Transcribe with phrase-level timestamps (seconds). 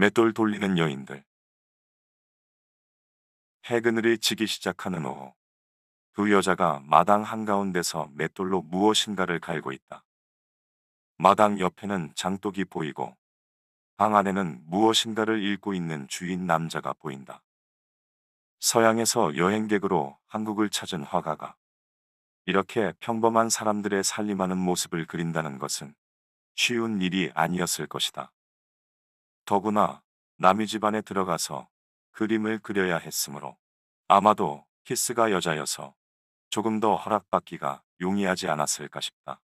[0.00, 1.22] 맷돌 돌리는 여인들.
[3.66, 5.34] 해그늘이 지기 시작하는 오후.
[6.14, 10.02] 두 여자가 마당 한가운데서 맷돌로 무엇인가를 갈고 있다.
[11.18, 13.14] 마당 옆에는 장독이 보이고
[13.98, 17.42] 방 안에는 무엇인가를 읽고 있는 주인 남자가 보인다.
[18.60, 21.56] 서양에서 여행객으로 한국을 찾은 화가가
[22.46, 25.94] 이렇게 평범한 사람들의 살림하는 모습을 그린다는 것은
[26.54, 28.32] 쉬운 일이 아니었을 것이다.
[29.50, 30.00] 더구나
[30.36, 31.68] 남의 집안에 들어가서
[32.12, 33.58] 그림을 그려야 했으므로
[34.06, 35.92] 아마도 키스가 여자여서
[36.50, 39.40] 조금 더 허락받기가 용이하지 않았을까 싶다.